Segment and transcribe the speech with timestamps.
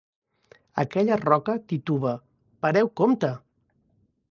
[0.83, 2.15] Aquella roca tituba:
[2.67, 3.33] pareu compte!